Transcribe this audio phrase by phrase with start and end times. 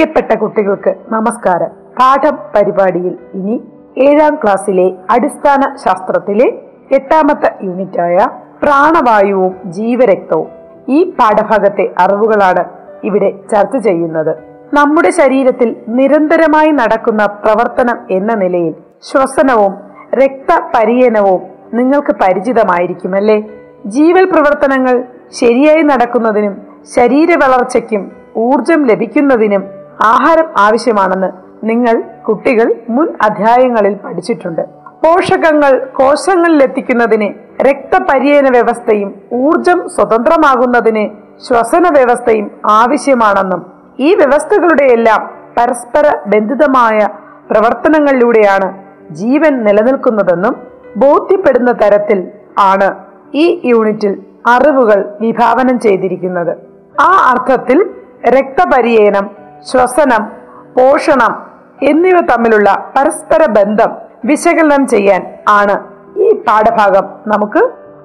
[0.00, 1.70] പ്രിയപ്പെട്ട കുട്ടികൾക്ക് നമസ്കാരം.
[1.96, 3.56] പാഠം പരിപാടിയിൽ ഇനി
[4.04, 6.46] ഏഴാം ക്ലാസ്സിലെ അടിസ്ഥാന ശാസ്ത്രത്തിലെ
[6.96, 8.16] എട്ടാമത്തെ യൂണിറ്റായ
[8.62, 10.46] പ്രാണവായുവും ജീവരക്തവും
[10.88, 12.62] ഈ പാഠഭാഗത്തെ അറിവുകളാണ്
[13.08, 14.32] ഇവിടെ ചർച്ച ചെയ്യുന്നത്.
[14.72, 18.72] നമ്മുടെ ശരീരത്തിൽ നിരന്തരമായി നടക്കുന്ന പ്രവർത്തനം എന്ന നിലയിൽ
[19.10, 19.74] ശ്വസനവും
[20.22, 21.42] രക്തപര്യനവും
[21.80, 23.38] നിങ്ങൾക്ക് പരിചിതമായിരിക്കുമല്ലേ?
[23.96, 24.96] ജീവൽ പ്രവർത്തനങ്ങൾ
[25.42, 26.56] ശരിയായി നടക്കുന്നതിനും
[26.96, 28.04] ശരീര വളർച്ചയ്ക്കും
[28.46, 31.30] ഊർജം ലഭിക്കുന്നതിനും ആഹാരം ആവശ്യമാണെന്ന്
[31.62, 34.62] നിങ്ങൾ കുട്ടികൾ മുൻ അധ്യായങ്ങളിൽ പഠിച്ചിട്ടുണ്ട്.
[35.04, 37.28] പോഷകങ്ങൾ കോശങ്ങളിൽ എത്തിക്കുന്നതിന്
[37.60, 41.04] രക്തപര്യന വ്യവസ്ഥയും ഊർജം സ്വതന്ത്രമാകുന്നതിന്
[41.48, 43.60] ശ്വസന വ്യവസ്ഥയും ആവശ്യമാണെന്നും
[43.98, 46.98] ഈ വ്യവസ്ഥകളുടെ എല്ലാം പരസ്പര ബന്ധിതമായ
[47.50, 48.68] പ്രവർത്തനങ്ങളിലൂടെയാണ്
[49.10, 50.56] ജീവൻ നിലനിൽക്കുന്നതെന്നും
[50.96, 52.94] ബോധ്യപ്പെടുന്ന തരത്തിൽ ആണ്
[53.34, 54.12] ഈ യൂണിറ്റിൽ
[54.46, 56.52] അറിവുകൾ വിഭാവനം ചെയ്തിരിക്കുന്നത്.
[57.00, 57.90] ആ അർത്ഥത്തിൽ
[58.28, 60.22] രക്തപര്യനം ശ്വസനം
[60.74, 61.32] പോഷണം
[61.82, 63.90] എന്നിവ തമ്മിലുള്ള പരസ്പര ബന്ധം
[64.24, 65.84] വിശകലനം ചെയ്യാൻ ആണ്
[66.20, 67.58] ഈ പാഠഭാഗം നമുക്ക്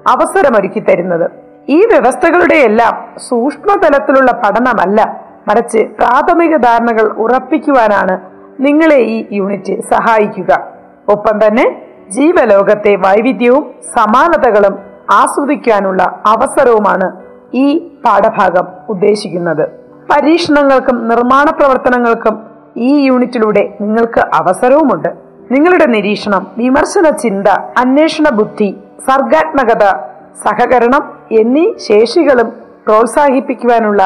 [0.08, 1.30] അവസരമൊരുക്കി തരുന്നത്.
[1.68, 8.20] ഈ വ്യവസ്ഥകളുടെ എല്ലാം സൂക്ഷ്മതലത്തിലുള്ള പഠനമല്ല മറിച്ച് പ്രാഥമിക ധാരണകൾ ഉറപ്പിക്കുവാനാണ്
[8.60, 10.66] നിങ്ങളെ ഈ യൂണിറ്റ് സഹായിക്കുക.
[11.08, 14.78] ഒപ്പം തന്നെ ജീവലോകത്തെ വൈവിധ്യവും സമാനതകളും
[15.10, 17.12] ആസ്വദിക്കാനുള്ള അവസരവുമാണ്
[17.54, 17.66] ഈ
[18.04, 19.85] പാഠഭാഗം ഉദ്ദേശിക്കുന്നത്.
[20.10, 22.34] പരീക്ഷണങ്ങൾക്കും നിർമ്മാണ പ്രവർത്തനങ്ങൾക്കും
[22.76, 25.08] ഈ യൂണിറ്റിലൂടെ നിങ്ങൾക്ക് അവസരവുമുണ്ട്.
[25.50, 27.48] നിങ്ങളുടെ നിരീക്ഷണം വിമർശന ചിന്ത
[27.78, 28.76] അന്വേഷണ ബുദ്ധി
[29.08, 29.84] സർഗാത്മകത
[30.44, 32.48] സഹകരണം എന്നീ ശേഷികളും
[32.86, 34.02] പ്രോത്സാഹിപ്പിക്കുവാനുള്ള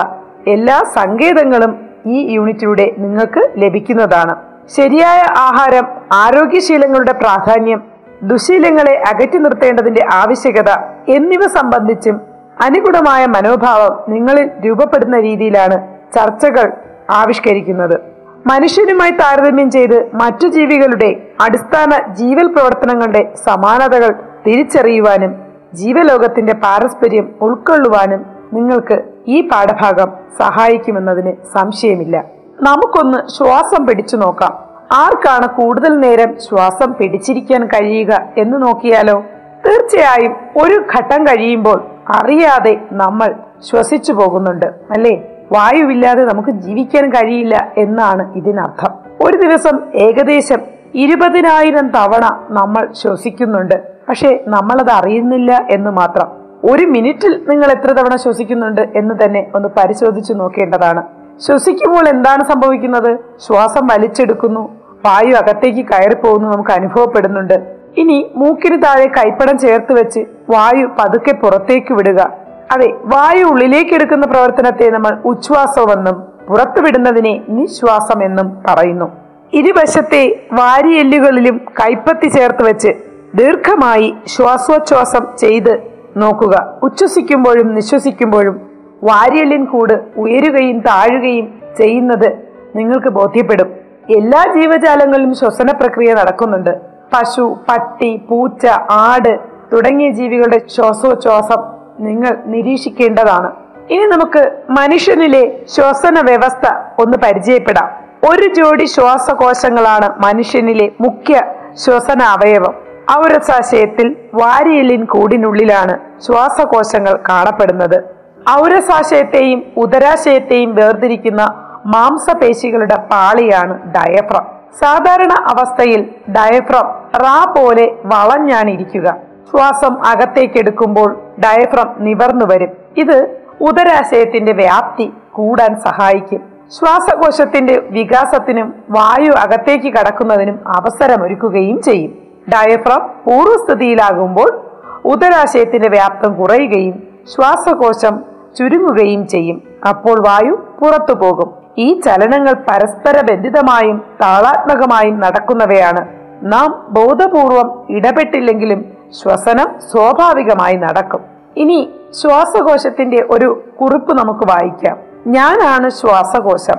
[0.46, 1.72] എല്ലാ സങ്കേതങ്ങളും
[2.06, 4.34] ഈ യൂണിറ്റിലൂടെ നിങ്ങൾക്ക് ലഭിക്കുന്നതാണ്.
[4.76, 7.80] ശരിയായ ആഹാരം ആരോഗ്യശീലങ്ങളുടെ പ്രാധാന്യം
[8.22, 10.70] ദുശീലങ്ങളെ അകറ്റി നിർത്തേണ്ടതിന്റെ ആവശ്യകത
[11.08, 12.29] എന്നിവ സംബന്ധിച്ചും
[12.60, 16.72] അനുഗുണമായ മനോഭാവം നിങ്ങളിൽ രൂപപ്പെടുന്ന രീതിയിലാണ് ചർച്ചകൾ
[17.10, 18.00] ആവിഷ്കരിക്കുന്നത്.
[18.46, 24.10] മനുഷ്യനുമായി താരതമ്യം ചെയ്ത് മറ്റു ജീവികളുടെ അടിസ്ഥാന ജീവൽ പ്രവർത്തനങ്ങളുടെ സമാനതകൾ
[24.46, 25.34] തിരിച്ചറിയുവാനും
[25.74, 32.24] ജീവലോകത്തിന്റെ പാരസ്പര്യം ഉൾക്കൊള്ളുവാനും നിങ്ങൾക്ക് ഈ പാഠഭാഗം സഹായിക്കുമെന്നതിന് സംശയമില്ല.
[32.62, 34.70] നമുക്കൊന്ന് ശ്വാസം പിടിച്ചു നോക്കാം.
[34.92, 39.24] ആർക്കാണ് കൂടുതൽ നേരം ശ്വാസം പിടിച്ചിരിക്കാൻ കഴിയുക എന്ന് നോക്കിയാലോ?
[39.66, 43.34] തീർച്ചയായും ഒരു ഘട്ടം കഴിയുമ്പോൾ അറിയാതെ നമ്മൾ
[43.70, 45.22] ശ്വസിച്ചു പോകുന്നുണ്ട് അല്ലേ?
[45.52, 48.94] വായുവില്ലാതെ നമുക്ക് ജീവിക്കാൻ കഴിയില്ല എന്നാണ് ഇതിനർത്ഥം.
[49.26, 50.58] ഒരു ദിവസം ഏകദേശം
[50.94, 53.82] ഇരുപതിനായിരം തവണ നമ്മൾ ശ്വസിക്കുന്നുണ്ട്.
[54.08, 56.28] പക്ഷെ നമ്മളത് അറിയുന്നില്ല എന്ന് മാത്രം.
[56.64, 61.02] ഒരു മിനിറ്റിൽ നിങ്ങൾ എത്ര തവണ ശ്വസിക്കുന്നുണ്ട് എന്ന് തന്നെ ഒന്ന് പരിശോധിച്ചു നോക്കേണ്ടതാണ്.
[61.40, 63.18] ശ്വസിക്കുമ്പോൾ എന്താണ് സംഭവിക്കുന്നത്?
[63.46, 67.79] ശ്വാസം വലിച്ചെടുക്കുന്നു വായു അകത്തേക്ക് കയറിപ്പോകുന്നു നമുക്ക് അനുഭവപ്പെടുന്നുണ്ട്.
[67.96, 70.20] ഇനി മൂക്കിന് താഴെ കൈപ്പടം ചേർത്ത് വെച്ച്
[70.50, 72.32] വായു പതുക്കെ പുറത്തേക്ക് വിടുക.
[72.72, 79.10] അതെ വായു ഉള്ളിലേക്ക് എടുക്കുന്ന പ്രവർത്തനത്തെ നമ്മൾ ഉച്ഛ്വാസമെന്നും പുറത്തുവിടുന്നതിനെ നിശ്വാസം എന്നും പറയുന്നു.
[79.52, 82.88] ഇരുവശത്തെ വാരിയെല്ലുകളിലും കൈപ്പത്തി ചേർത്ത് വെച്ച്
[83.34, 85.82] ദീർഘമായി ശ്വാസോച്ഛ്വാസം ചെയ്ത്
[86.16, 86.78] നോക്കുക.
[86.82, 88.60] ഉച്ഛ്വസിക്കുമ്പോഴും നിശ്വസിക്കുമ്പോഴും
[89.04, 92.32] വാരിയെല്ലിൻ കൂട് ഉയരുകയും താഴുകയും ചെയ്യുന്നത്
[92.76, 93.68] നിങ്ങൾക്ക് ബോധ്യപ്പെടും.
[94.08, 96.89] എല്ലാ ജീവജാലങ്ങളിലും ശ്വസന പ്രക്രിയ നടക്കുന്നുണ്ട്.
[97.12, 99.40] പശു പട്ടി പൂച്ച ആട്
[99.72, 103.52] തുടങ്ങിയ ജീവികളുടെ ശ്വാസോച്ഛ്വാസം നിങ്ങൾ നിരീക്ഷിക്കേണ്ടതാണ്.
[103.90, 107.88] ഇനി നമുക്ക് മനുഷ്യനിലെ ശ്വസന വ്യവസ്ഥ ഒന്ന് പരിചയപ്പെടാം.
[108.30, 111.42] ഒരു ജോഡി ശ്വാസകോശങ്ങളാണ് മനുഷ്യനിലെ മുഖ്യ
[111.84, 112.74] ശ്വസന അവയവം.
[113.18, 118.04] ഔരസാശയത്തിൽ വാരിയെല്ലിൻ കൂടിനുള്ളിലാണ് ശ്വാസകോശങ്ങൾ കാണപ്പെടുന്നത്.
[118.50, 121.42] ഔരസാശയത്തെയും ഉദരാശയത്തെയും വേർതിരിക്കുന്ന
[121.86, 124.59] മാംസപേശികളുടെ പാളിയാണ് ഡയഫ്രം.
[124.78, 129.16] സാധാരണ അവസ്ഥയിൽ ഡയഫ്രം റാ പോലെ വളഞ്ഞാണ് ഇരിക്കുക
[129.50, 132.68] ശ്വാസം അകത്തേക്കെടുക്കുമ്പോൾ ഡയഫ്രം നിവർന്നു വരും.
[132.96, 136.40] ഇത് ഉദരാശയത്തിന്റെ വ്യാപ്തി കൂടാൻ സഹായിക്കും.
[136.78, 142.18] ശ്വാസകോശത്തിന്റെ വികാസത്തിനും വായു അകത്തേക്ക് കടക്കുന്നതിനും അവസരമൊരുക്കുകയും ചെയ്യും.
[142.48, 144.60] ഡയഫ്രം പൂർവസ്ഥിതിയിലാകുമ്പോൾ
[145.04, 147.02] ഉദരാശയത്തിന്റെ വ്യാപ്തം കുറയുകയും
[147.34, 148.20] ശ്വാസകോശം
[148.58, 149.62] ചുരുങ്ങുകയും ചെയ്യും.
[149.88, 151.59] അപ്പോൾ വായു പുറത്തു പോകും.
[151.78, 156.08] ഈ ചലനങ്ങൾ പരസ്പര ബന്ധിതമായും താളാത്മകമായും നടക്കുന്നവയാണ്.
[156.42, 158.84] നാം ബോധപൂർവം ഇടപെട്ടില്ലെങ്കിലും
[159.22, 161.20] ശ്വസനം സ്വാഭാവികമായി നടക്കും.
[161.56, 161.90] ഇനി
[162.22, 164.98] ശ്വാസകോശത്തിന്റെ ഒരു കുറിപ്പ് നമുക്ക് വായിക്കാം.
[165.26, 166.74] ഞാനാണ് ശ്വാസകോശം.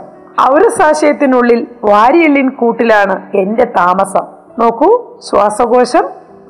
[0.53, 4.25] ഔരസാശയത്തിനുള്ളിൽ വാരിയെല്ലിൻ കൂട്ടിലാണ് എന്റെ താമസം.
[4.59, 6.03] നോക്കൂ ശ്വാസകോശം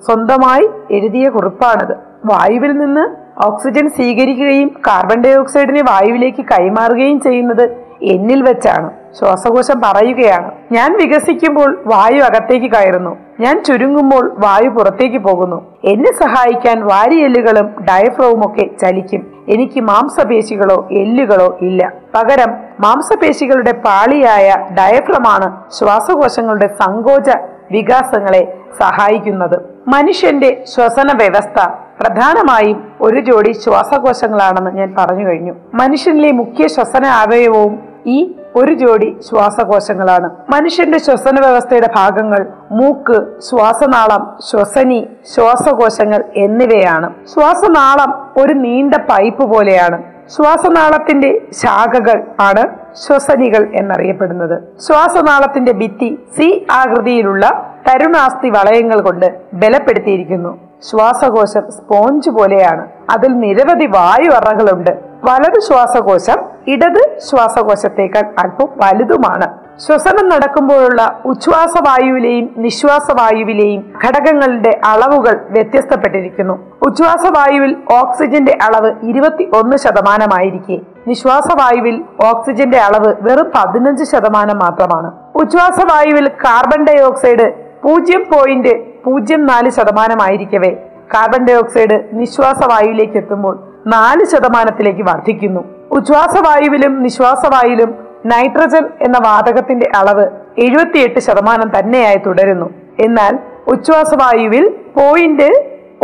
[0.06, 1.92] സ്വന്തമായി എഴുതിയ കുറിപ്പാണിത്.
[2.26, 8.90] വായുവിൽ നിന്ന് ഓക്സിജൻ സ്വീകരിക്കുകയും കാർബൺ ഡൈ ഓക്സൈഡിനെ വായുവിലേക്ക് കൈമാറുകയും ചെയ്യുന്നത് എന്നിൽ വെച്ചാണ്.
[9.20, 10.52] ശ്വാസകോശം പറയുകയാണ്.
[10.72, 13.18] ഞാൻ വികസിക്കുമ്പോൾ വായു അകത്തേക്ക് കയറുന്നു.
[13.40, 15.76] ഞാൻ ചുരുങ്ങുമ്പോൾ വായു പുറത്തേക്ക് പോകുന്നു.
[15.84, 19.46] എന്നെ സഹായിക്കാൻ വാരിയെല്ലുകളും ഡയഫ്രവും ഒക്കെ ചലിക്കും.
[19.50, 21.94] എനിക്ക് മാംസപേശികളോ എല്ലുകളോ ഇല്ല.
[22.16, 27.30] പകരം മാംസപേശികളുടെ പാളിയായ ഡയഫ്രമാണ് ശ്വാസകോശങ്ങളുടെ സങ്കോച
[27.72, 29.60] വികാസങ്ങളെ സഹായിക്കുന്നത്.
[29.88, 31.70] മനുഷ്യന്റെ ശ്വസന വ്യവസ്ഥ
[32.02, 35.54] പ്രധാനമായും ഒരു ജോഡി ശ്വാസകോശങ്ങളാണെന്ന് ഞാൻ പറഞ്ഞു കഴിഞ്ഞു.
[35.74, 40.30] മനുഷ്യനിലെ മുഖ്യ ശ്വസന അവയവവും ഈ ഒരു ജോഡി ശ്വാസകോശങ്ങളാണ്.
[40.50, 47.14] മനുഷ്യന്റെ ശ്വസന വ്യവസ്ഥയുടെ ഭാഗങ്ങൾ മൂക്ക് ശ്വാസനാളം ശ്വസനി ശ്വാസകോശങ്ങൾ എന്നിവയാണ്.
[47.34, 50.04] ശ്വാസനാളം ഒരു നീണ്ട പൈപ്പ് പോലെയാണ്.
[50.30, 52.64] ശ്വാസനാളത്തിന്റെ ശാഖകൾ ആണ്
[52.96, 54.80] ശ്വസനികൾ എന്നറിയപ്പെടുന്നത്.
[54.80, 60.58] ശ്വാസനാളത്തിന്റെ ഭിത്തി സി ആകൃതിയിലുള്ള തരുണാസ്ഥി വളയങ്ങൾ കൊണ്ട് ബലപ്പെടുത്തിയിരിക്കുന്നു.
[60.90, 62.88] ശ്വാസകോശം സ്പോഞ്ച് പോലെയാണ്.
[63.10, 64.92] അതിൽ നിരവധി വായു അറകളുണ്ട്
[65.24, 69.48] വലത് ശ്വാസകോശം ഇടത് ശ്വാസകോശത്തേക്കാൾ അല്പം വലുതുമാണ്.
[69.80, 76.60] ശ്വസനം നടക്കുമ്പോഴുള്ള ഉച്ഛ്വാസവായുവിലെയും നിശ്വാസവായുവിലെയും ഘടകങ്ങളുടെ അളവുകൾ വ്യത്യസ്തപ്പെട്ടിരിക്കുന്നു.
[76.82, 80.80] ഉച്ഛ്വാസവായുവിൽ ഓക്സിജന്റെ അളവ് ഇരുപത്തി ഒന്ന് ശതമാനമായിരിക്കെ.
[81.08, 85.12] നിശ്വാസവായുവിൽ ഓക്സിജന്റെ അളവ് വെറും പതിനഞ്ച് ശതമാനം മാത്രമാണ്.
[85.36, 87.54] ഉച്ഛ്വാസവായുവിൽ കാർബൺ ഡൈ ഓക്സൈഡ്
[87.84, 90.72] പൂജ്യം പോയിന്റ് പൂജ്യം നാല് ശതമാനമായിരിക്കവേ.
[91.14, 95.81] കാർബൺ ഡൈ ഓക്സൈഡ് നിശ്വാസവായുവിലേക്ക് എത്തുമ്പോൾ നാല് ശതമാനത്തിലേക്ക് വർദ്ധിക്കുന്നു.
[95.96, 97.96] ഉച്ഛ്വാസവായുവിലും നിശ്വാസവായുവിലും
[98.26, 100.26] നൈട്രജൻ എന്ന വാതകത്തിന്റെ അളവ്
[100.58, 102.70] എഴുപത്തിയെട്ട് ശതമാനം തന്നെയായി തുടരുന്നു.
[103.00, 104.66] എന്നാൽ ഉച്ഛ്വാസവായുവിൽ
[104.98, 105.50] പോയിന്റ്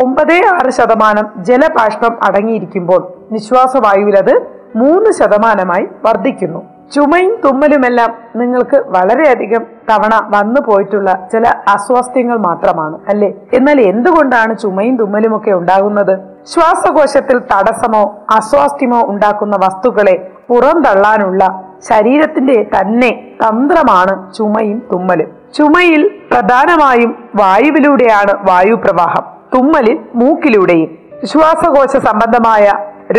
[0.03, 4.33] ഒമ്പത് ആറ് ശതമാനം ജലബാഷ്പം അടങ്ങിയിരിക്കുമ്പോൾ നിശ്വാസവായുവിൽ അത്
[4.75, 6.59] മൂന്ന് ശതമാനമായി വർദ്ധിക്കുന്നു.
[6.95, 13.29] ചുമയും തുമ്മലുമെല്ലാം നിങ്ങൾക്ക് വളരെയധികം തവണ വന്നു പോയിട്ടുള്ള ചില അസ്വാസ്ഥ്യങ്ങൾ മാത്രമാണ് അല്ലേ?
[13.53, 16.36] എന്നാൽ എന്തുകൊണ്ടാണ് ചുമയും തുമ്മലും ഒക്കെ ഉണ്ടാകുന്നത്?
[16.51, 18.01] ശ്വാസകോശത്തിൽ തടസ്സമോ
[18.31, 20.15] അസ്വാസ്ഥ്യമോ ഉണ്ടാക്കുന്ന വസ്തുക്കളെ
[20.49, 21.43] പുറന്തള്ളാനുള്ള
[21.89, 23.09] ശരീരത്തിന്റെ തന്നെ
[23.41, 25.29] തന്ത്രമാണ് ചുമയും തുമ്മലും.
[25.53, 26.01] ചുമയിൽ
[26.31, 30.89] പ്രധാനമായും വായുവിലൂടെയാണ് വായുപ്രവാഹം തുമ്മലിൽ മൂക്കിലൂടെയും.
[31.25, 32.65] ശ്വാസകോശ സംബന്ധമായ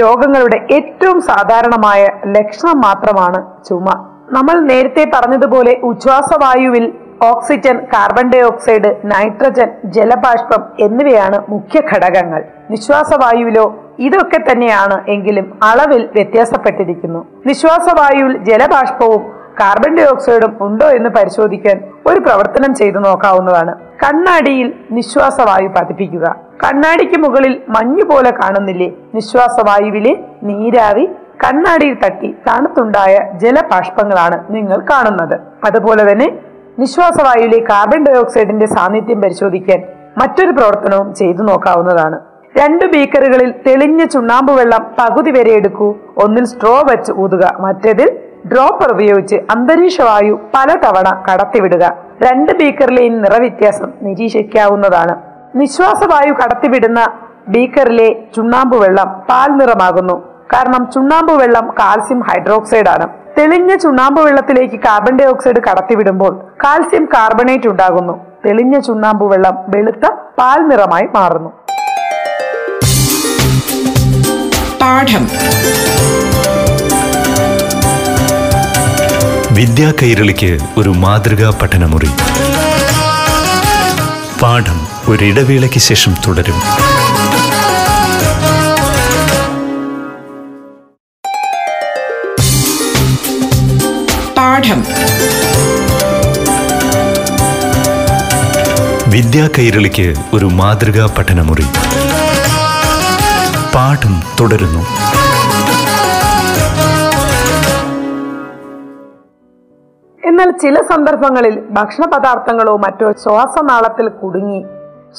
[0.00, 3.86] രോഗങ്ങളുടെ ഏറ്റവും സാധാരണമായ ലക്ഷണം മാത്രമാണ് ചുമ.
[4.30, 6.84] നമ്മൾ നേരത്തെ പറഞ്ഞതുപോലെ ഉച്ഛ്വാസവായുവിൽ
[7.26, 12.42] oxygen carbon dioxide nitrogen ജലബാഷ്പം എന്നിവയാണ് മുഖ്യ ഘടകങ്ങൾ.
[12.70, 13.64] നിശ്വാസവായുവിലോ
[13.98, 17.26] ഇതൊക്കെ തന്നെയാണ് എങ്കിലും അളവിൽ വ്യത്യാസപ്പെട്ടിരിക്കുന്നു.
[17.46, 19.22] നിശ്വാസവായുവിൽ ജലബാഷ്പവും
[19.60, 21.76] കാർബൺ ഡൈ ഓക്സൈഡും ഉണ്ടോ എന്ന് പരിശോധിക്കാൻ
[22.06, 23.72] ഒരു പ്രവർത്തനം ചെയ്തു നോക്കാവുന്നതാണ്.
[24.04, 26.36] കണ്ണാടിയിൽ നിശ്വാസവായു പതിപ്പിക്കുക.
[26.64, 28.88] കണ്ണാടിക്ക് മുകളിൽ മഞ്ഞു പോലെ കാണുന്നില്ലേ?
[29.14, 30.12] നിശ്വാസവായുവിലെ
[30.42, 31.06] നീരാവി
[31.44, 35.36] കണ്ണാടിയിൽ തട്ടി തണുത്തുണ്ടായ ജലബാഷ്പങ്ങളാണ് നിങ്ങൾ കാണുന്നത്.
[35.66, 36.28] അതുപോലെ തന്നെ
[36.80, 39.82] നിശ്വാസവായുവിലെ കാർബൺ ഡയോക്സൈഡിന്റെ സാന്നിധ്യം പരിശോധിക്കാൻ
[40.18, 42.18] മറ്റൊരു പ്രവർത്തനവും ചെയ്തു നോക്കാവുന്നതാണ്.
[42.58, 45.94] രണ്ട് ബീക്കറുകളിൽ തെളിഞ്ഞ ചുണ്ണാമ്പ് വെള്ളം പകുതി വരെ എടുക്കൂ.
[46.24, 48.08] ഒന്നിൽ സ്ട്രോ വെച്ച് ഊതുക മറ്റേതിൽ
[48.52, 51.84] ഡ്രോപ്പർ ഉപയോഗിച്ച് അന്തരീക്ഷവായു പലതവണ കടത്തിവിടുക.
[52.26, 55.16] രണ്ട് ബീക്കറിലെയും നിറവ്യത്യാസം നിരീക്ഷിക്കാവുന്നതാണ്.
[55.54, 57.00] നിശ്വാസവായു കടത്തിവിടുന്ന
[57.48, 60.16] ബീക്കറിലെ ചുണ്ണാമ്പ് വെള്ളം പാൽ നിറമാകുന്നു
[60.54, 63.06] കാരണം ചുണ്ണാമ്പ് വെള്ളം കാൽസ്യം ഹൈഡ്രോക്സൈഡ് ആണ്.
[63.38, 68.12] തെളിഞ്ഞ ചുണ്ണാമ്പ് വെള്ളത്തിലേക്ക് കാർബൺ ഡൈ ഓക്സൈഡ് കടത്തിവിടുമ്പോൾ കാൽസ്യം കാർബണേറ്റ് ഉണ്ടാകുന്നു.
[68.46, 71.50] തെളിഞ്ഞ ചുണ്ണാമ്പ് വെള്ളം വെളുത്ത പാൽ നിറമായി മാറുന്നു.
[74.80, 75.28] പാഠം.
[79.54, 82.10] വിദ്യാ കൈരളിക്ക് ഒരു മാതൃകാ പഠനമുറി.
[84.42, 86.87] പാഠം ഒരിടവേളയ്ക്ക് ശേഷം തുടരും.
[94.58, 94.80] പാഠം.
[99.10, 101.66] വിദ്യാ കൈരളിക്ക് ഒരു മാതൃകാ പഠനമുറി.
[103.74, 104.80] പാഠം തുടരുന്നു.
[110.28, 114.64] എന്നാൽ ചില സന്ദർഭങ്ങളിൽ ഭക്ഷണ പദാർത്ഥങ്ങളോ മറ്റോ ശ്വാസനാളത്തിൽ കുടുങ്ങി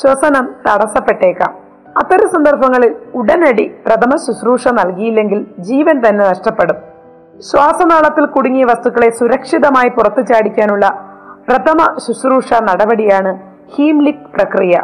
[0.01, 1.53] ശ്വസനം തടസ്സപ്പെട്ടേക്കാം.
[1.97, 6.88] അത്തരം സന്ദർഭങ്ങളിൽ ഉടനടി പ്രഥമ ശുശ്രൂഷ നൽകിയില്ലെങ്കിൽ ജീവൻ തന്നെ നഷ്ടപ്പെടും.
[7.47, 10.85] ശ്വാസനാളത്തിൽ കുടുങ്ങിയ വസ്തുക്കളെ സുരക്ഷിതമായി പുറത്തു ചാടിക്കാനുള്ള
[11.49, 13.31] പ്രഥമ ശുശ്രൂഷ നടപടിയാണ്
[13.75, 14.81] ഹീംലിക് പ്രക്രിയ.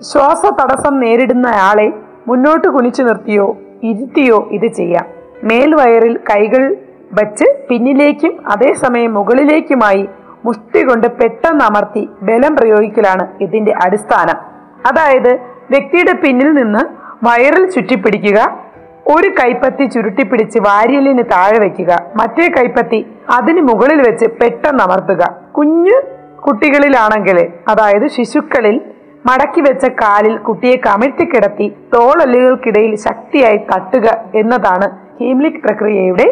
[0.00, 1.92] ശ്വാസ തടസ്സം നേരിടുന്നയാളെ
[2.28, 5.06] മുന്നോട്ട് കുനിച്ചു നിർത്തിയോ ഇരുത്തിയോ ഇത് ചെയ്യാം.
[5.44, 6.76] മേൽവയറിൽ കൈകൾ
[7.12, 10.08] വച്ച് പിന്നിലേക്കും അതേസമയം മുകളിലേക്കുമായി
[10.44, 14.38] മുഷ്ടി കൊണ്ട് പെട്ടെന്ന് അമർത്തി ബലം പ്രയോഗിക്കലാണ് ഇതിന്റെ അടിസ്ഥാനം.
[14.86, 15.32] അതായത്
[15.70, 16.82] വ്യക്തിയുടെ പിന്നിൽ നിന്ന്
[17.26, 18.65] വയറിൽ ചുറ്റിപ്പിടിക്കുക
[19.14, 21.98] ഒരു കൈപ്പത്തി ചുരുട്ടിപ്പിടിച്ച് വാരിയലിന് താഴെ വെക്കുക.
[22.16, 25.36] മറ്റേ കൈപ്പത്തി അതിന് മുകളിൽ വെച്ച് പെട്ടെന്ന് അമർത്തുക.
[25.52, 25.96] കുഞ്ഞു
[26.40, 28.80] കുട്ടികളിലാണെങ്കിൽ അതായത് ശിശുക്കളിൽ
[29.26, 34.88] മടക്കി വെച്ച കാലിൽ കുട്ടിയെ കമിഴ്ത്തി കിടത്തി തോളല്ലുകൾക്കിടയിൽ ശക്തിയായി തട്ടുക എന്നതാണ്
[35.20, 36.26] ഹീംലിക് പ്രക്രിയയുടെ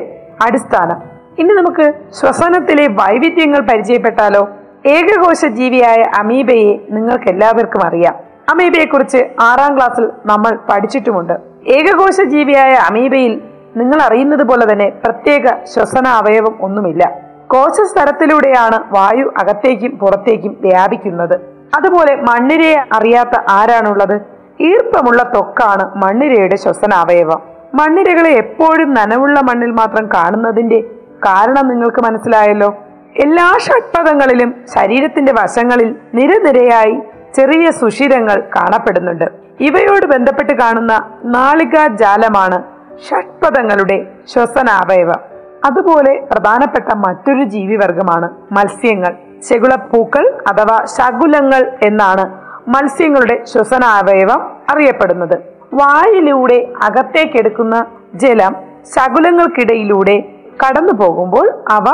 [0.47, 0.99] അടിസ്ഥാനം.
[1.39, 4.49] ഇനി നമുക്ക് ശ്വസനത്തിലെ വൈവിധ്യങ്ങൾ പരിചയപ്പെട്ടാലോ?
[4.87, 8.15] ഏകകോശ ജീവിയായ അമീബയെ നിങ്ങൾക്ക് എല്ലാവർക്കും അറിയാം.
[8.51, 11.54] അമീബയെ കുറിച്ച് ആറാം ക്ലാസ്സിൽ നമ്മൾ പഠിച്ചിട്ടുമുണ്ട്.
[11.69, 13.41] ഏകകോശ ജീവിയായ അമീബയിൽ
[13.77, 17.21] നിങ്ങൾ അറിയുന്നത് പോലെ തന്നെ പ്രത്യേക ശ്വസന അവയവം ഒന്നുമില്ല.
[17.47, 21.41] കോശസ്ഥലത്തിലൂടെയാണ് വായു അകത്തേക്കും പുറത്തേക്കും വ്യാപിക്കുന്നത്.
[21.77, 24.21] അതുപോലെ മണ്ണിരയെ അറിയാത്ത ആരാണുള്ളത്?
[24.61, 27.43] ഈർപ്പമുള്ള ത്വക്കാണ് മണ്ണിരയുടെ ശ്വസന അവയവം.
[27.75, 30.81] മണ്ണിരകളെ എപ്പോഴും നനവുള്ള മണ്ണിൽ മാത്രം കാണുന്നതിന്റെ
[31.27, 32.75] കാരണം നിങ്ങൾക്ക് മനസ്സിലായല്ലോ.
[33.17, 36.99] എല്ലാ ഷഡ്പഥങ്ങളിലും ശരീരത്തിന്റെ വശങ്ങളിൽ നിരനിരയായി
[37.35, 39.44] ചെറിയ സുഷിരങ്ങൾ കാണപ്പെടുന്നുണ്ട്.
[39.61, 42.63] ഇവയോട് ബന്ധപ്പെട്ട് കാണുന്ന നാളികാ ജാലമാണ്
[43.11, 45.21] ഷഡ്പഥങ്ങളുടെ ശ്വസനാവയവം.
[45.65, 49.15] അതുപോലെ പ്രധാനപ്പെട്ട മറ്റൊരു ജീവിവർഗമാണ് മത്സ്യങ്ങൾ.
[49.51, 55.39] ശകുളപ്പൂക്കൾ അഥവാ ശകുലങ്ങൾ എന്നാണ് മത്സ്യങ്ങളുടെ ശ്വസനാവയവം അറിയപ്പെടുന്നത്.
[55.75, 58.57] വായിലൂടെ അകത്തേക്കെടുക്കുന്ന ജലം
[58.97, 60.25] ശകുലങ്ങൾക്കിടയിലൂടെ
[60.67, 61.85] കടന്നു പോകുമ്പോൾ അവ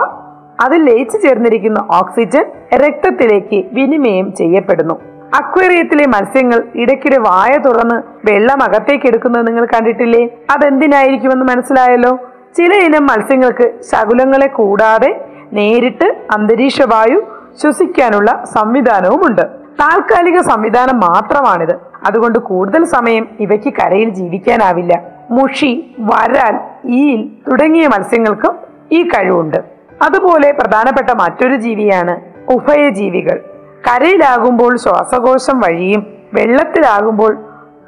[0.60, 5.09] അതിൽ ലയിച്ചു ചേർന്നിരിക്കുന്ന ഓക്സിജൻ രക്തത്തിലേക്ക് വിനിമയം ചെയ്യപ്പെടുന്നു.
[5.34, 10.28] അക്വേറിയത്തിലെ മത്സ്യങ്ങൾ ഇടയ്ക്കിടെ വായ തുറന്ന് വെള്ളം അകത്തേക്ക് എടുക്കുന്നത് നിങ്ങൾ കണ്ടിട്ടില്ലേ?
[10.50, 12.18] അതെന്തിനായിരിക്കുമെന്ന് മനസ്സിലായല്ലോ?
[12.56, 17.26] ചില ഇനം മത്സ്യങ്ങൾക്ക് ശകുലങ്ങളെ കൂടാതെ നേരിട്ട് അന്തരീക്ഷ വായു
[17.62, 19.42] ശ്വസിക്കാനുള്ള സംവിധാനവുമുണ്ട്.
[19.80, 21.74] താൽക്കാലിക സംവിധാനം മാത്രമാണിത്.
[22.06, 25.02] അതുകൊണ്ട് കൂടുതൽ സമയം ഇവയ്ക്ക് കരയിൽ ജീവിക്കാനാവില്ല.
[25.30, 28.58] മുഷി വരാൽ ഈൽ തുടങ്ങിയ മത്സ്യങ്ങൾക്കും
[28.92, 29.56] ഈ കഴിവുണ്ട്.
[30.02, 32.20] അതുപോലെ പ്രധാനപ്പെട്ട മറ്റൊരു ജീവിയാണ്
[32.52, 33.40] ഉഭയജീവികൾ.
[33.88, 37.34] കരയിലാകുമ്പോൾ ശ്വാസകോശം വഴിയും വെള്ളത്തിലാകുമ്പോൾ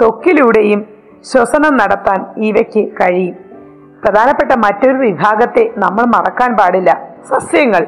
[0.01, 0.87] ത്വക്കിലൂടെയും
[1.33, 3.35] ശ്വസനം നടത്താൻ ഇവയ്ക്ക് കഴിയും.
[4.05, 7.09] പ്രധാനപ്പെട്ട മറ്റൊരു വിഭാഗത്തെ നമ്മൾ മറക്കാൻ പാടില്ല.
[7.31, 7.87] സസ്യങ്ങൾ.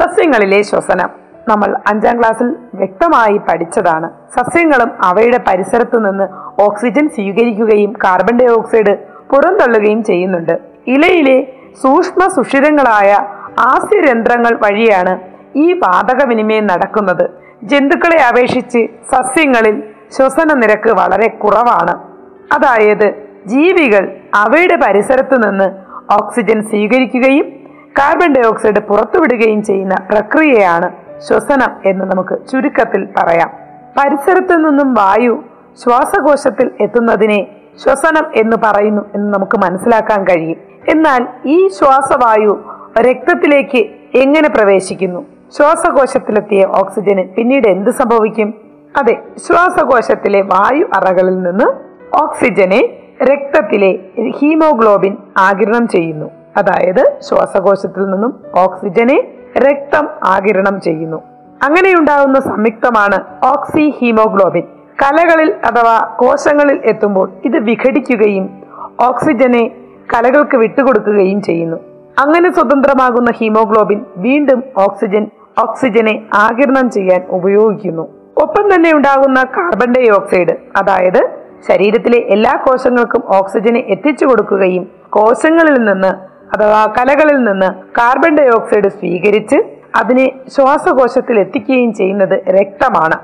[0.00, 1.08] സസ്യങ്ങളിലെ ശ്വസനം.
[1.48, 4.10] നമ്മൾ അഞ്ചാം ക്ലാസ്സിൽ വ്യക്തമായി പഠിച്ചതാണ്.
[4.36, 6.28] സസ്യങ്ങളും അവയുടെ പരിസരത്തു നിന്ന്
[6.62, 8.96] ഓക്സിജൻ സ്വീകരിക്കുകയും കാർബൺ ഡൈ ഓക്സൈഡ്
[9.30, 10.58] പുറന്തള്ളുകയും ചെയ്യുന്നുണ്ട്.
[10.86, 13.12] ഇലയിലെ സൂക്ഷ്മ സുഷിരങ്ങളായ
[13.58, 15.18] ആസ്യരന്ധ്രങ്ങൾ വഴിയാണ്
[15.56, 17.45] ഈ വാതക വിനിമയം നടക്കുന്നത്.
[17.62, 19.82] ജന്തുക്കളെ അപേക്ഷിച്ച് സസ്യങ്ങളിൽ
[20.16, 21.94] ശ്വസന നിരക്ക് വളരെ കുറവാണ്.
[22.52, 25.64] അതായത് ജീവികൾ അവയുടെ പരിസരത്തു നിന്ന്
[26.12, 27.44] ഓക്സിജൻ സ്വീകരിക്കുകയും
[27.98, 30.90] കാർബൺ ഡൈ ഓക്സൈഡ് പുറത്തുവിടുകയും ചെയ്യുന്ന പ്രക്രിയയാണ്
[31.28, 33.52] ശ്വസനം എന്ന് നമുക്ക് ചുരുക്കത്തിൽ പറയാം.
[33.98, 35.44] പരിസരത്തു നിന്നും വായു
[35.84, 37.46] ശ്വാസകോശത്തിൽ എത്തുന്നതിനെ
[37.84, 40.56] ശ്വസനം എന്ന് പറയുന്നു എന്ന് നമുക്ക് മനസ്സിലാക്കാൻ കഴിയും.
[40.88, 42.64] എന്നാൽ ഈ ശ്വാസവായു
[43.00, 45.35] രക്തത്തിലേക്ക് എങ്ങനെ പ്രവേശിക്കുന്നു?
[45.56, 48.54] ശ്വാസകോശത്തിലെത്തിയ ഓക്സിജന് പിന്നീട് എന്ത് സംഭവിക്കും?
[48.96, 49.14] അതെ
[49.46, 51.66] ശ്വാസകോശത്തിലെ വായു അറകളിൽ നിന്ന്
[52.22, 52.80] ഓക്സിജനെ
[53.22, 53.98] രക്തത്തിലെ
[54.38, 56.26] ഹീമോഗ്ലോബിൻ ആകിരണം ചെയ്യുന്നു.
[56.56, 61.22] അതായത് ശ്വാസകോശത്തിൽ നിന്നും ഓക്സിജനെ രക്തം ആകിരണം ചെയ്യുന്നു.
[61.62, 64.62] അങ്ങനെയുണ്ടാകുന്ന സംയുക്തമാണ് ഓക്സി ഹീമോഗ്ലോബിൻ
[65.02, 68.62] കലകളിൽ അഥവാ കോശങ്ങളിൽ എത്തുമ്പോൾ ഇത് വിഘടിക്കുകയും
[69.00, 69.64] ഓക്സിജനെ
[70.14, 71.76] കലകൾക്ക് വിട്ടുകൊടുക്കുകയും ചെയ്യുന്നു.
[72.18, 75.30] അങ്ങനെ സ്വതന്ത്രമാകുന്ന ഹീമോഗ്ലോബിൻ വീണ്ടും ഓക്സിജൻ
[75.62, 78.02] ഓക്സിജനെ ആകിരണം ചെയ്യാൻ ഉപയോഗിക്കുന്നു.
[78.42, 81.30] ഒപ്പം തന്നെ ഉണ്ടാകുന്ന കാർബൺ ഡൈ ഓക്സൈഡ് അതായത്
[81.68, 86.08] ശരീരത്തിലെ എല്ലാ കോശങ്ങൾക്കും ഓക്സിജനെ എത്തിച്ചു കൊടുക്കുകയും കോശങ്ങളിൽ നിന്ന്
[86.56, 87.66] അഥവാ കലകളിൽ നിന്ന്
[87.98, 89.56] കാർബൺ ഡൈ ഓക്സൈഡ് സ്വീകരിച്ച്
[89.96, 93.16] അതിനെ ശ്വാസകോശത്തിൽ എത്തിക്കുകയും ചെയ്യുന്നത് രക്തമാണ്.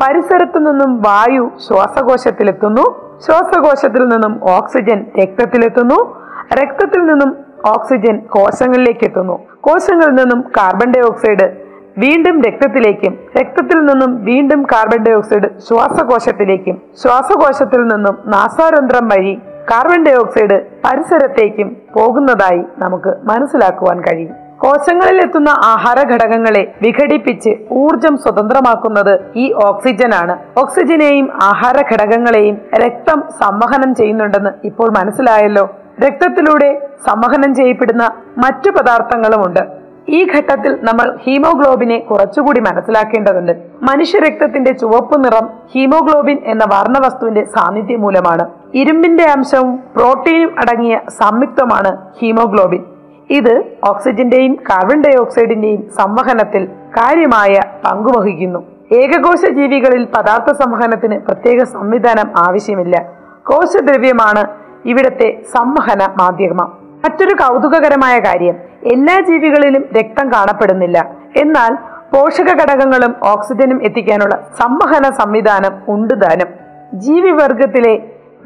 [0.00, 2.84] പരിസരത്തു നിന്നും വായു ശ്വാസകോശത്തിലെത്തുന്നു
[3.26, 5.98] ശ്വാസകോശത്തിൽ നിന്നും ഓക്സിജൻ രക്തത്തിലെത്തുന്നു
[6.52, 9.38] രക്തത്തിൽ നിന്നും ഓക്സിജൻ കോശങ്ങളിലേക്ക് എത്തുന്നു.
[9.60, 11.67] കോശങ്ങളിൽ നിന്നും കാർബൺ ഡൈ ഓക്സൈഡ്
[12.02, 19.34] വീണ്ടും രക്തത്തിലേക്കും രക്തത്തിൽ നിന്നും വീണ്ടും കാർബൺ ഡൈ ഓക്സൈഡ് ശ്വാസകോശത്തിലേക്കും ശ്വാസകോശത്തിൽ നിന്നും നാസാരന്ധ്രം വഴി
[19.70, 24.34] കാർബൺ ഡൈ ഓക്സൈഡ് പരിസരത്തേക്കും പോകുന്നതായി നമുക്ക് മനസ്സിലാക്കുവാൻ കഴിയും.
[24.58, 34.50] കോശങ്ങളിൽ എത്തുന്ന ആഹാര ഘടകങ്ങളെ വിഘടിപ്പിച്ച് ഊർജം സ്വതന്ത്രമാക്കുന്നത് ഈ ഓക്സിജനാണ് ഓക്സിജനെയും ആഹാര ഘടകങ്ങളെയും രക്തം സംവഹനം ചെയ്യുന്നുണ്ടെന്ന്
[34.64, 35.64] ഇപ്പോൾ മനസ്സിലായല്ലോ.
[36.06, 36.70] രക്തത്തിലൂടെ
[37.06, 38.04] സംവഹനം ചെയ്യപ്പെടുന്ന
[38.38, 39.62] മറ്റു പദാർത്ഥങ്ങളുമുണ്ട്.
[40.08, 43.52] ഈ ഘട്ടത്തിൽ നമ്മൾ ഹീമോഗ്ലോബിനെ കുറച്ചുകൂടി മനസ്സിലാക്കേണ്ടതുണ്ട്.
[43.82, 48.46] മനുഷ്യരക്തത്തിന്റെ ചുവപ്പ് നിറം ഹീമോഗ്ലോബിൻ എന്ന വർണവസ്തുവിന്റെ സാന്നിധ്യം മൂലമാണ്.
[48.74, 52.84] ഇരുമ്പിന്റെ അംശവും പ്രോട്ടീനും അടങ്ങിയ സംയുക്തമാണ് ഹീമോഗ്ലോബിൻ.
[53.30, 58.58] ഇത് ഓക്സിജന്റെയും കാർബൺ ഡൈ ഓക്സൈഡിന്റെയും സംവഹനത്തിൽ കാര്യമായ പങ്കുവഹിക്കുന്നു.
[58.92, 63.06] ഏകകോശ ജീവികളിൽ പദാർത്ഥ സംവഹനത്തിന് പ്രത്യേക സംവിധാനം ആവശ്യമില്ല.
[63.46, 64.44] കോശദ്രവ്യമാണ്
[64.86, 66.78] ഇവിടത്തെ സംവഹന മാധ്യമം.
[67.04, 71.14] മറ്റൊരു കൗതുകകരമായ കാര്യം എല്ലാ ജീവികളിലും രക്തം കാണപ്പെടുന്നില്ല.
[71.36, 71.74] എന്നാൽ
[72.14, 76.68] പോഷക ഘടകങ്ങളും ഓക്സിജനും എത്തിക്കാനുള്ള സംവഹന സംവിധാനം ഉണ്ട് താനും.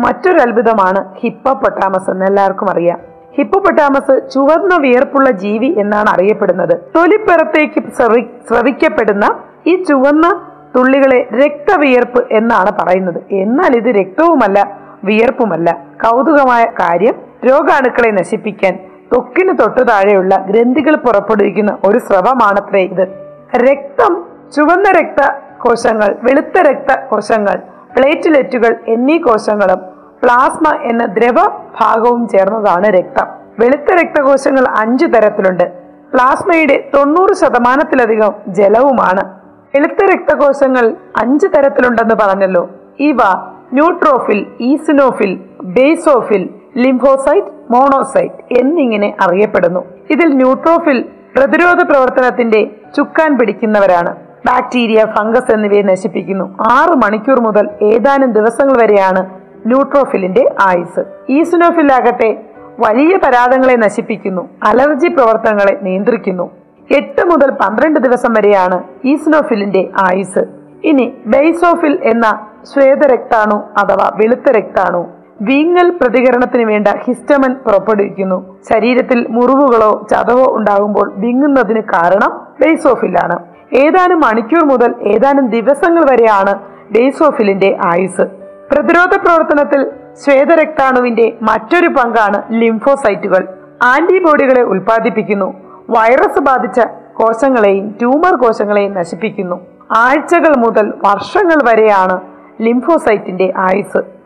[0.01, 3.01] മറ്റൊരു അത്ഭുതമാണ് ഹിപ്പോപ്പൊട്ടാമസ് എന്ന് എല്ലാവർക്കും അറിയാം.
[3.39, 6.77] ഹിപ്പോപ്പൊട്ടാമസ് ചുവന്ന വിയർപ്പുള്ള ജീവി എന്നാണ് അറിയപ്പെടുന്നത്.
[6.97, 13.23] തൊലിപ്പുറത്തേക്ക് സ്രവി സ്രവിക്കപ്പെടുന്ന ഈ ചുവന്ന തുള്ളികളെ രക്തവിയർപ്പ് എന്നാണ് പറയുന്നത്.
[13.31, 15.79] എന്നാൽ ഇത് രക്തവുമല്ല വിയർപ്പുമല്ല.
[16.05, 17.15] കൗതുകമായ കാര്യം
[17.49, 18.79] രോഗാണുക്കളെ നശിപ്പിക്കാൻ
[19.13, 23.05] ത്വക്കിന് തൊട്ടു താഴെയുള്ള ഗ്രന്ഥികൾ പുറപ്പെടുവിക്കുന്ന ഒരു സ്രവമാണത്രേ ഇത്.
[23.57, 24.25] രക്തം
[24.57, 25.21] ചുവന്ന രക്ത
[25.59, 27.63] കോശങ്ങൾ വെളുത്ത രക്ത കോശങ്ങൾ
[27.97, 29.81] പ്ലേറ്റ്ലെറ്റുകൾ എന്നീ കോശങ്ങളും
[30.23, 31.49] പ്ലാസ്മ എന്ന ദ്രവ
[31.81, 33.27] ഭാഗവും ചേർന്നതാണ് രക്തം.
[33.59, 35.65] വെളുത്ത രക്തകോശങ്ങൾ അഞ്ചു തരത്തിലുണ്ട്.
[36.13, 39.23] പ്ലാസ്മയുടെ തൊണ്ണൂറ് ശതമാനത്തിലധികം ജലവുമാണ്.
[39.75, 42.71] വെളുത്ത രക്തകോശങ്ങൾ അഞ്ച് തരത്തിലുണ്ടെന്ന് പറഞ്ഞല്ലോ.
[43.01, 43.17] ഇവ
[43.73, 49.85] neutrophil eosinophil basophil lymphocyte monocyte എന്നിങ്ങനെ അറിയപ്പെടുന്നു.
[50.11, 51.05] ഇതിൽ ന്യൂട്രോഫിൽ
[51.37, 54.17] പ്രതിരോധ പ്രവർത്തനത്തിന്റെ ചുക്കാൻ പിടിക്കുന്നവരാണ്.
[54.47, 56.57] ബാക്ടീരിയ ഫംഗസ് എന്നിവയെ നശിപ്പിക്കുന്നു.
[56.61, 59.31] ആറ് മണിക്കൂർ മുതൽ ഏതാനും ദിവസങ്ങൾ വരെയാണ്
[59.67, 61.05] ന്യൂട്രോഫിലിന്റെ ആയുസ്.
[61.29, 62.45] ഈസിനോഫിൽ ആകട്ടെ
[62.79, 64.49] വലിയ പരാതങ്ങളെ നശിപ്പിക്കുന്നു.
[64.63, 66.51] അലർജി പ്രവർത്തനങ്ങളെ നിയന്ത്രിക്കുന്നു.
[66.97, 70.45] എട്ട് മുതൽ പന്ത്രണ്ട് ദിവസം വരെയാണ് ഈസിനോഫിലിന്റെ ആയുസ്.
[70.85, 78.39] ഇനി ബെയ്സോഫിൽ എന്ന ശ്വേതരക്താണു അഥവാ വെളുത്ത രക്താണു വീങ്ങൽ പ്രതികരണത്തിന് വേണ്ട ഹിസ്റ്റമൻ പുറപ്പെടുവിക്കുന്നു.
[78.71, 83.37] ശരീരത്തിൽ മുറിവുകളോ ചതവോ ഉണ്ടാകുമ്പോൾ വിങ്ങുന്നതിന് കാരണം ബേസോഫിലാണ്
[83.77, 86.55] ഏതാനും മണിക്കൂർ മുതൽ ഏതാനും ദിവസങ്ങൾ വരെയാണ്
[86.93, 88.27] ബേസോഫിലിന്റെ ആയുസ്
[88.73, 89.91] പ്രതിരോധ പ്രവർത്തനത്തിൽ
[90.25, 93.49] ശ്വേതരക്താണുവിന്റെ മറ്റൊരു പങ്കാണ് ലിംഫോസൈറ്റുകൾ.
[93.83, 95.49] ആന്റിബോഡികളെ ഉൽപ്പാദിപ്പിക്കുന്നു.
[95.91, 96.81] വൈറസ് ബാധിച്ച
[97.15, 99.57] കോശങ്ങളെയും ട്യൂമർ കോശങ്ങളെയും നശിപ്പിക്കുന്നു.
[99.97, 102.21] ആഴ്ചകൾ മുതൽ വർഷങ്ങൾ വരെയാണ്
[102.63, 104.22] ലിംഫോസൈറ്റിന്റെ ആയുസ്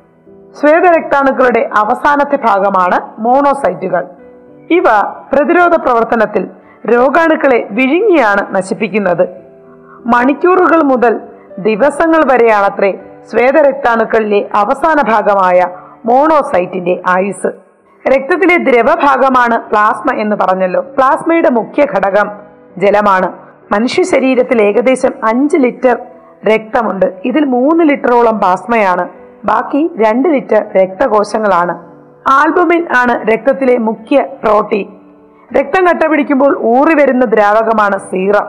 [0.60, 4.04] ശ്വേതരക്താണുക്കളുടെ അവസാനത്തെ ഭാഗമാണ് മോണോസൈറ്റുകൾ.
[4.70, 4.84] ഇവ
[5.32, 6.48] പ്രതിരോധ പ്രവർത്തനത്തിൽ
[6.94, 9.28] രോഗാണുക്കളെ വിഴുങ്ങിയാണ് നശിപ്പിക്കുന്നത്.
[10.14, 11.20] മണിക്കൂറുകൾ മുതൽ
[11.58, 12.90] ദിവസങ്ങൾ വരെയാണത്രേ
[13.30, 15.66] ശ്വേതരക്താണുക്കളിലെ അവസാന ഭാഗമായ
[16.06, 17.50] മോണോസൈറ്റിന്റെ ആയുസ്
[18.04, 20.80] രക്തത്തിലെ ദ്രവഭാഗമാണ് പ്ലാസ്മ എന്ന് പറഞ്ഞല്ലോ.
[20.80, 22.30] പ്ലാസ്മയുടെ മുഖ്യ ഘടകം
[22.78, 23.32] ജലമാണ്.
[23.72, 25.96] മനുഷ്യ ശരീരത്തിൽ ഏകദേശം അഞ്ച് ലിറ്റർ
[26.48, 27.06] രക്തമുണ്ട്.
[27.24, 31.74] ഇതിൽ മൂന്ന് ലിറ്ററോളം പ്ലാസ്മയാണ് ബാക്കി രണ്ട് ലിറ്റർ രക്തകോശങ്ങളാണ്.
[32.28, 34.86] ആൽബുമിൻ ആണ് രക്തത്തിലെ മുഖ്യ പ്രോട്ടീൻ.
[35.58, 38.46] രക്തം കട്ടപിടിക്കുമ്പോൾ ഊറി വരുന്ന ദ്രാവകമാണ് സീറം.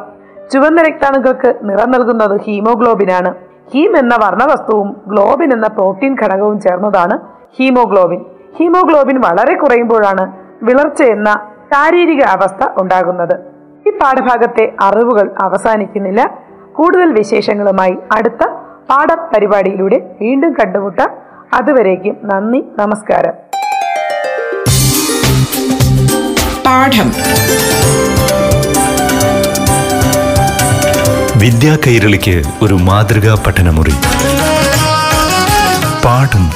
[0.54, 3.34] ചുവന്ന രക്താണുക്കൾക്ക് നിറം നൽകുന്നത് ഹീമോഗ്ലോബിനാണ്
[3.74, 7.20] ഹീം എന്ന വർണവസ്തുവും ഗ്ലോബിൻ എന്ന പ്രോട്ടീൻ ഘടകവും ചേർന്നതാണ്
[7.58, 8.22] ഹീമോഗ്ലോബിൻ.
[8.58, 10.32] ഹീമോഗ്ലോബിൻ വളരെ കുറയുമ്പോഴാണ്
[10.64, 11.30] വിളർച്ച എന്ന
[11.74, 13.36] ശാരീരിക അവസ്ഥ ഉണ്ടാകുന്നത്.
[13.88, 16.38] ഈ പാഠഭാഗത്തെ അറിവുകൾ അവസാനിക്കുന്നില്ല.
[16.74, 18.44] കൂടുതൽ വിശേഷങ്ങളുമായി അടുത്ത
[18.90, 21.10] പാഠപരിപാടിയിലൂടെ വീണ്ടും കണ്ടുമുട്ടാം.
[21.54, 23.34] അതുവരേക്കും നന്ദി നമസ്കാരം.
[26.66, 27.14] പാഠം.
[31.40, 33.94] വിദ്യാ കൈരളിക്ക് ഒരു മാതൃകാ പഠനമുറി.
[36.06, 36.50] പാഠം.